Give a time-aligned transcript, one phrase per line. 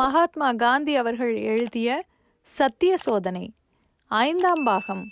[0.00, 1.88] மகாத்மா காந்தி அவர்கள் எழுதிய
[2.42, 3.44] சத்திய சோதனை
[4.10, 5.02] ஐந்தாம் பாகம்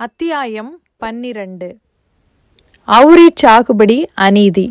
[0.00, 1.68] அத்தியாயம் பன்னிரண்டு.
[2.88, 4.66] அவுரி சாகுபடி அநீதி.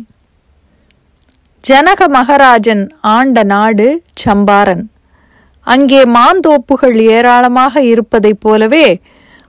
[1.64, 3.88] ஜனக மகராஜன் ஆண்ட நாடு
[4.24, 4.84] சம்பாரன்.
[5.66, 8.86] அங்கே மாந்தோப்புகள் ஏராளமாக இருப்பதைப் போலவே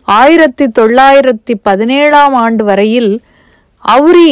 [0.08, 3.12] ஆயிரத்தி தொள்ளாயிரத்தி பதினேழாம் ஆண்டு வரையில்
[3.84, 4.32] அவுரி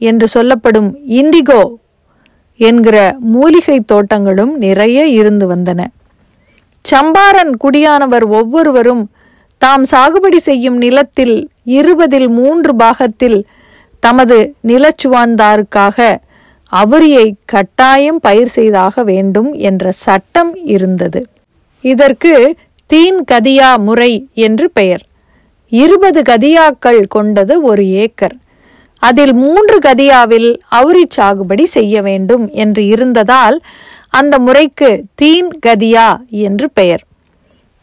[0.00, 1.62] என்று சொல்லப்படும் இண்டிகோ
[2.56, 5.84] என்கிற மூலிகை தோட்டங்களும் நிறைய இருந்து வந்தன.
[6.92, 9.10] சம்பாரன் குடியானவர் ஒவ்வொருவரும்
[9.58, 13.46] தாம் சாகுபடி செய்யும் நிலத்தில் இருபதில் மூன்று பாகத்தில்
[14.00, 16.16] தமது நிலச்சுவான்தாருக்காக
[16.72, 21.26] அவரியை கட்டாயம் பயிர் செய்தாக வேண்டும் என்ற சட்டம் இருந்தது.
[21.80, 25.04] இதற்கு தீன் கதியா முறை என்று பெயர்.
[25.68, 28.36] இருபது கதியாக்கள் கொண்டது ஒரு ஏக்கர்.
[29.06, 33.56] அதில் மூன்று கதியாவில் அவுரி சாகுபடி செய்ய வேண்டும் என்று இருந்ததால்
[34.18, 34.90] அந்த முறைக்கு
[35.20, 36.08] தீன் கதியா
[36.46, 37.02] என்று பெயர்.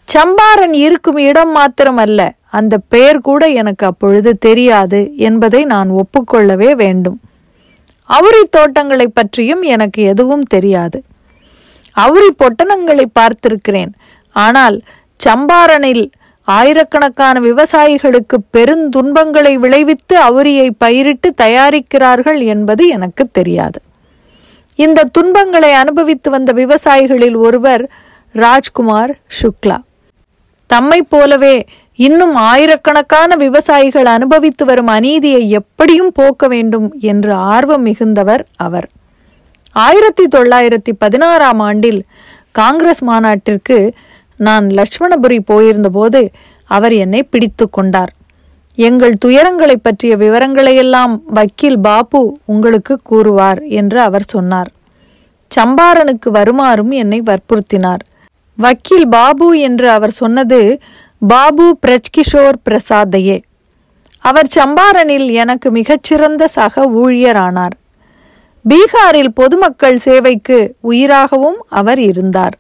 [0.08, 2.22] சம்பாரன் இருக்கும் இடம் மாத்திரமல்ல
[2.60, 7.20] அந்த பெயர் கூட எனக்கு அப்பொழுது தெரியாது என்பதை நான் ஒப்புக்கொள்ளவே வேண்டும்.
[8.10, 10.98] அவுரி தோட்டங்களை பற்றியும் எனக்கு எதுவும் தெரியாது.
[12.06, 13.92] அவுரி பொட்டணங்களை பார்த்திருக்கிறேன்
[14.36, 14.78] ஆனால்
[15.20, 16.04] சம்பாரனில்
[16.58, 23.80] ஆயிரக்கணக்கான விவசாயிகளுக்கு பெருந்துன்பங்களை விளைவித்து அவுரியை பயிரிட்டு தயாரிக்கிறார்கள் என்பது எனக்கு தெரியாது.
[24.86, 27.84] இந்த துன்பங்களை அனுபவித்து வந்த விவசாயிகளில் ஒருவர்
[28.36, 29.78] ராஜ்குமார் சுக்லா.
[30.70, 31.56] தம்மை போலவே
[32.00, 38.88] இன்னும் ஆயிரக்கணக்கான விவசாயிகள் அனுபவித்து வரும் அநீதியை எப்படியும் போக்க வேண்டும் என்று ஆர்வம் மிகுந்தவர் அவர்.
[39.86, 42.00] ஆயிரத்தி தொள்ளாயிரத்தி பதினாறாம் ஆண்டில்
[42.60, 43.78] காங்கிரஸ் மாநாட்டிற்கு
[44.48, 46.22] நான் லட்சுமணபுரி போயிருந்தபோது
[46.70, 48.12] அவர் என்னை பிடித்து கொண்டார்.
[48.88, 54.70] எங்கள் துயரங்களை பற்றிய விவரங்களையெல்லாம் வக்கீல் பாபு உங்களுக்கு கூறுவார் என்று அவர் சொன்னார்.
[55.52, 58.04] சம்பாரனுக்கு வருமாறும் என்னை வற்புறுத்தினார்.
[58.58, 60.60] வக்கீல் பாபு என்று அவர் சொன்னது
[61.34, 63.38] பாபு பிரஜ்கிஷோர் பிரசாத்தையே.
[64.30, 67.76] அவர் சம்பாரனில் எனக்கு மிகச்சிறந்த சக ஊழியரானார்.
[68.66, 70.58] பீகாரில் பொதுமக்கள் சேவைக்கு
[70.90, 72.56] உயிராகவும் அவர் இருந்தார்.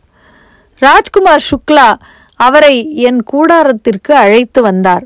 [0.81, 1.89] ராஜ்குமார் சுக்லா
[2.39, 2.75] அவரை
[3.07, 5.05] என் கூடாரத்திற்கு அழைத்து வந்தார்.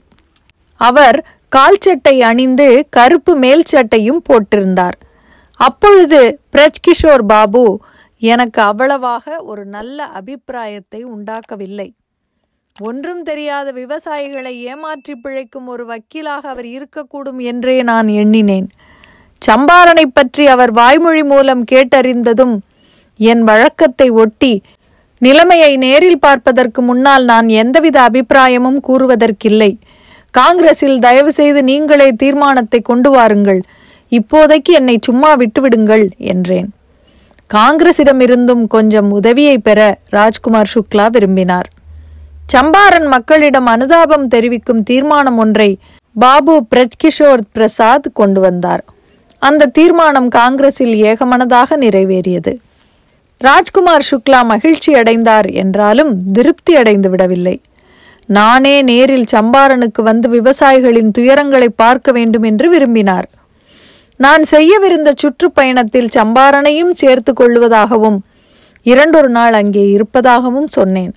[0.81, 1.17] அவர்
[1.51, 4.97] கால் சட்டை அணிந்து கருப்பு மேல் சட்டையும் போட்டிருந்தார்.
[5.59, 6.21] அப்பொழுது
[6.53, 7.65] பிரஜ்கிஷோர் பாபு
[8.21, 11.87] எனக்கு அவ்வளவாக ஒரு நல்ல அபிப்பிராயத்தை உண்டாக்கவில்லை.
[12.75, 18.67] ஒன்றும் தெரியாத விவசாயிகளை ஏமாற்றி பிழைக்கும் ஒரு வக்கீலாக அவர் இருக்கக்கூடும் என்றே நான் எண்ணினேன்.
[19.41, 22.55] சம்பாரனை பற்றி அவர் வாய்மொழி மூலம் கேட்டறிந்ததும்
[23.19, 24.53] என் வழக்கத்தை ஒட்டி
[25.25, 29.71] நிலைமையை நேரில் பார்ப்பதற்கு முன்னால் நான் எந்தவித அபிப்பிராயமும் கூறுவதற்கில்லை.
[30.33, 33.61] காங்கிரஸில் தயவு செய்து நீங்களே தீர்மானத்தை கொண்டு வாருங்கள்.
[34.11, 36.67] இப்போதைக்கு என்னை சும்மா விட்டுவிடுங்கள் என்றேன்.
[37.49, 39.79] காங்கிரசிடமிருந்தும் கொஞ்சம் உதவியை பெற
[40.15, 41.69] ராஜ்குமார் சுக்லா விரும்பினார்.
[42.53, 45.69] சம்பாரன் மக்களிடம் அனுதாபம் தெரிவிக்கும் தீர்மானம் ஒன்றை
[46.15, 48.83] பாபு பிரஜ்கிஷோர் பிரசாத் கொண்டு வந்தார்.
[49.41, 52.53] அந்த தீர்மானம் காங்கிரஸில் ஏகமனதாக நிறைவேறியது.
[53.41, 57.55] ராஜ்குமார் சுக்லா மகிழ்ச்சி அடைந்தார் என்றாலும் திருப்தி அடைந்து விடவில்லை.
[58.25, 63.27] நானே நேரில் சம்பாரனுக்கு வந்து விவசாயிகளின் துயரங்களை பார்க்க வேண்டும் என்று விரும்பினார்.
[64.19, 68.17] நான் செய்யவிருந்த சுற்றுப்பயணத்தில் சம்பாரனையும் சேர்த்து கொள்வதாகவும்
[68.83, 71.13] இரண்டொரு நாள் அங்கே இருப்பதாகவும் சொன்னேன்.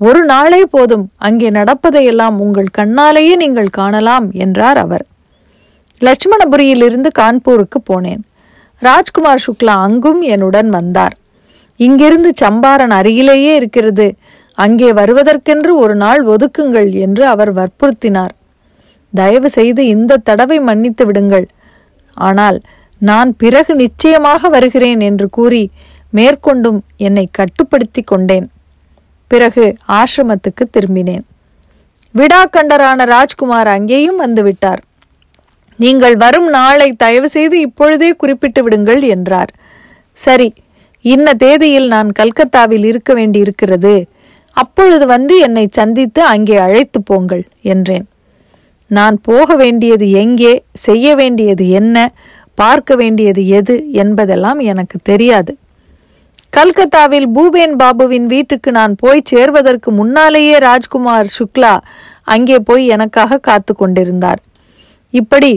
[0.00, 5.04] ஒரு நாளே போதும் அங்கே நடப்பதையெல்லாம் உங்கள் கண்ணாலேயே நீங்கள் காணலாம் என்றார் அவர்.
[6.02, 8.22] லட்சுமணபுரியிலிருந்து கான்பூருக்கு போனேன்.
[8.82, 11.14] ராஜ்குமார் சுக்லா அங்கும் என்னுடன் வந்தார்.
[11.80, 14.06] இங்கிருந்து சம்பாரன் அருகிலேயே இருக்கிறது.
[14.58, 18.32] அங்கே வருவதற்கென்று ஒரு நாள் ஒதுக்குங்கள் என்று அவர் வற்புறுத்தினார்.
[19.12, 21.46] தயவு செய்து இந்த தடவை மன்னித்து விடுங்கள்.
[22.16, 22.58] ஆனால்
[23.00, 25.62] நான் பிறகு நிச்சயமாக வருகிறேன் என்று கூறி
[26.12, 28.46] மேற்கொண்டும் என்னை கட்டுப்படுத்தி கொண்டேன்.
[29.30, 29.64] பிறகு
[29.98, 31.24] ஆசிரமத்துக்கு திரும்பினேன்.
[32.14, 34.82] விடாக்கண்டரான ராஜ்குமார் அங்கேயும் வந்துவிட்டார்
[35.78, 39.50] நீங்கள் வரும் நாளை தயவு செய்து இப்பொழுதே குறிப்பிட்டு விடுங்கள் என்றார்.
[40.18, 40.48] சரி
[41.12, 43.94] இன்ன தேதியில் நான் கல்கத்தாவில் இருக்க வேண்டியிருக்கிறது.
[44.56, 48.06] அப்பொழுது வந்து என்னை சந்தித்து அங்கே அழைத்து போங்கள் என்றேன்.
[48.90, 50.52] நான் போக வேண்டியது எங்கே
[50.86, 51.96] செய்ய வேண்டியது என்ன
[52.54, 55.52] பார்க்க வேண்டியது எது என்பதெல்லாம் எனக்கு தெரியாது.
[56.56, 61.72] கல்கத்தாவில் பூபேன் பாபுவின் வீட்டுக்கு நான் போய் சேர்வதற்கு முன்னாலேயே ராஜ்குமார் சுக்லா
[62.34, 64.40] அங்கே போய் எனக்காக காத்து கொண்டிருந்தார்.
[65.20, 65.52] இப்படி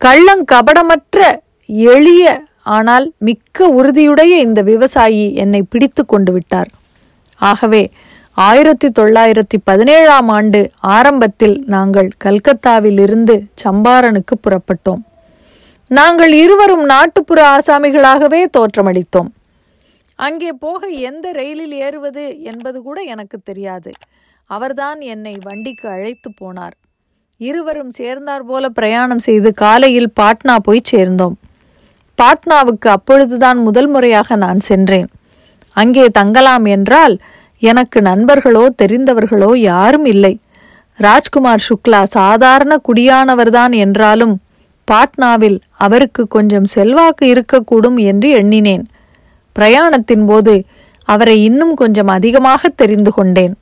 [0.00, 1.18] கள்ளங்கபடமற்ற
[1.94, 2.24] எளிய
[2.62, 6.70] ஆனால் மிக்க உறுதியுடைய இந்த விவசாயி என்னை பிடித்து கொண்டு விட்டார்.
[7.36, 7.90] ஆகவே
[8.34, 15.02] ஆயிரத்தி தொள்ளாயிரத்தி பதினேழாம் ஆண்டு ஆரம்பத்தில் நாங்கள் கல்கத்தாவில் இருந்து சம்பாரனுக்கு புறப்பட்டோம்.
[15.90, 19.30] நாங்கள் இருவரும் நாட்டுப்புற ஆசாமிகளாகவே தோற்றமளித்தோம்.
[20.14, 23.90] அங்கே போக எந்த ரயிலில் ஏறுவது என்பது கூட எனக்கு தெரியாது.
[24.46, 26.76] அவர்தான் என்னை வண்டிக்கு அழைத்து போனார்.
[27.36, 31.36] இருவரும் சேர்ந்தார் போல பிரயாணம் செய்து காலையில் பாட்னா போய் சேர்ந்தோம்.
[32.22, 35.08] பாட்னாவுக்கு அப்பொழுதுதான் முதல் முறையாக நான் சென்றேன்.
[35.76, 37.14] அங்கே தங்கலாம் என்றால்
[37.62, 40.34] எனக்கு நண்பர்களோ தெரிந்தவர்களோ யாரும் இல்லை.
[40.98, 44.34] ராஜ்குமார் சுக்லா சாதாரண குடியானவர்தான் என்றாலும்
[44.88, 48.84] பாட்னாவில் அவருக்கு கொஞ்சம் செல்வாக்கு இருக்கக்கூடும் என்று எண்ணினேன்.
[49.56, 50.54] பிரயாணத்தின் போது
[51.08, 53.54] அவரை இன்னும் கொஞ்சம் அதிகமாக தெரிந்து கொண்டேன்.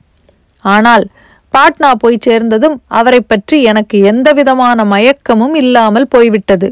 [0.65, 1.05] ஆனால்
[1.53, 6.69] பாட்னா போய் சேர்ந்ததும் அவரை பற்றி எனக்கு எந்தவிதமான மயக்கமும் இல்லாமல் போய்விட்டது.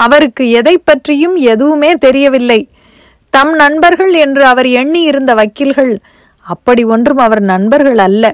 [0.00, 2.68] அவருக்கு எதை பற்றியும் எதுவுமே தெரியவில்லை.
[3.30, 5.96] தம் நண்பர்கள் என்று அவர் எண்ணி இருந்த வக்கீல்கள்
[6.46, 8.24] அப்படி ஒன்றும் அவர் நண்பர்கள் அல்ல.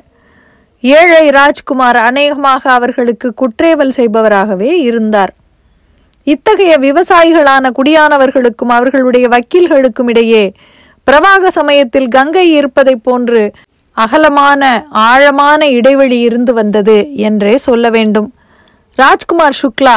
[0.81, 5.33] ஏழை ராஜ்குமார் அநேகமாக அவர்களுக்கு குற்றேவல் செய்பவராகவே இருந்தார்.
[6.25, 10.53] இத்தகைய விவசாயிகளான குடியானவர்களுக்கும் அவர்களுடைய வக்கீல்களுக்கும் இடையே
[11.07, 13.53] பிரவாக சமயத்தில் கங்கை இருப்பதைப் போன்று
[13.93, 18.29] அகலமான ஆழமான இடைவெளி இருந்து வந்தது என்றே சொல்ல வேண்டும்.
[18.95, 19.97] ராஜ்குமார் சுக்லா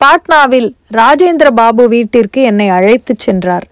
[0.00, 3.66] பாட்னாவில் ராஜேந்திர பாபு வீட்டிற்கு என்னை அழைத்துச் சென்றார்.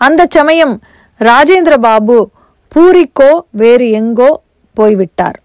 [0.00, 0.74] அந்த சமயம்
[1.20, 2.30] ராஜேந்திர பாபு
[2.72, 4.30] பூரிக்கோ வேறு எங்கோ
[4.74, 5.38] போய்விட்டார்.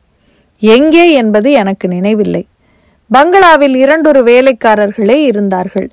[0.62, 2.44] எங்கே என்பது எனக்கு நினைவில்லை.
[3.12, 5.90] பங்களாவில் இரண்டொரு வேலைக்காரர்களே இருந்தார்கள்.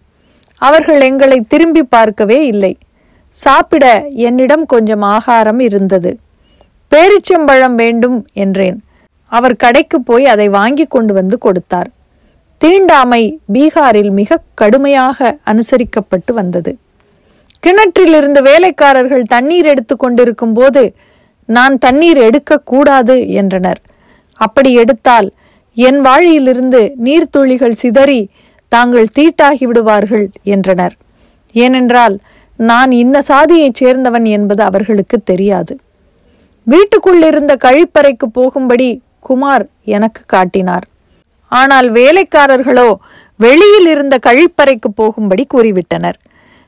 [0.59, 2.73] அவர்கள் எங்களை திரும்பி பார்க்கவே இல்லை.
[3.29, 3.85] சாப்பிட
[4.27, 6.19] என்னிடம் கொஞ்சம் ஆகாரம் இருந்தது.
[6.93, 8.79] பேரிச்சம்பழம் வேண்டும் என்றேன்.
[9.33, 11.91] அவர் கடைக்கு போய் அதை வாங்கி கொண்டு வந்து கொடுத்தார்.
[12.65, 16.79] தீண்டாமை பீகாரில் மிக கடுமையாக அனுசரிக்கப்பட்டு வந்தது.
[17.59, 20.95] கிணற்றில் இருந்து வேலைக்காரர்கள் தண்ணீர் எடுத்து கொண்டிருக்கும் போது
[21.45, 23.81] நான் தண்ணீர் எடுக்கக்கூடாது என்றனர்.
[24.33, 25.33] அப்படி எடுத்தால்
[25.75, 28.29] என் வாழியிலிருந்து நீர்த்துளிகள் சிதறி
[28.69, 30.97] தாங்கள் தீட்டாகி விடுவார்கள் என்றனர்.
[31.53, 32.19] ஏனென்றால்
[32.57, 35.79] நான் இன்ன சாதியைச் சேர்ந்தவன் என்பது அவர்களுக்கு தெரியாது.
[36.67, 40.87] வீட்டுக்குள்ளிருந்த கழிப்பறைக்கு போகும்படி குமார் எனக்கு காட்டினார்.
[41.55, 42.95] ஆனால் வேலைக்காரர்களோ
[43.39, 46.19] வெளியில் இருந்த கழிப்பறைக்கு போகும்படி கூறிவிட்டனர்.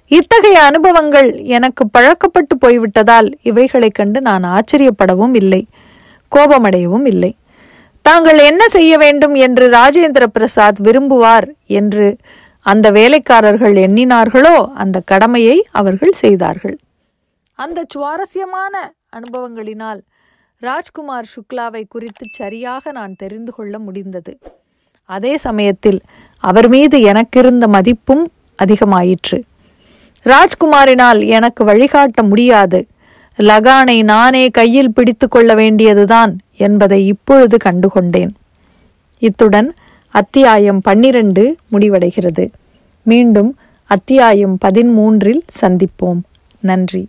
[0.09, 5.67] இத்தகைய அனுபவங்கள் எனக்கு பழக்கப்பட்டு போய்விட்டதால் இவைகளைக் கண்டு நான் ஆச்சரியப்படவும் இல்லை
[6.37, 7.37] கோபமடையவும் இல்லை.
[8.03, 12.17] தாங்கள் என்ன செய்ய வேண்டும் என்று ராஜேந்திர பிரசாத் விரும்புவார் என்று
[12.61, 16.79] அந்த வேலைக்காரர்கள் எண்ணினார்களோ அந்த கடமையை அவர்கள் செய்தார்கள்.
[17.55, 20.01] அந்த சுவாரஸ்யமான அனுபவங்களினால்
[20.59, 24.39] ராஜ்குமார் சுக்லாவை குறித்து சரியாக நான் தெரிந்து கொள்ள முடிந்தது.
[25.07, 26.01] அதே சமயத்தில்
[26.39, 28.33] அவர் மீது எனக்கிருந்த மதிப்பும்
[28.65, 29.43] அதிகமாயிற்று.
[30.25, 32.87] ராஜ்குமாரினால் எனக்கு வழிகாட்ட முடியாது.
[33.39, 38.31] லகானை நானே கையில் பிடித்து கொள்ள வேண்டியதுதான் என்பதை இப்பொழுது கண்டுகொண்டேன்.
[39.19, 39.75] இத்துடன்
[40.09, 42.49] அத்தியாயம் பன்னிரண்டு முடிவடைகிறது.
[43.03, 46.21] மீண்டும் அத்தியாயம் பதிமூன்றில் சந்திப்போம்.
[46.61, 47.09] நன்றி.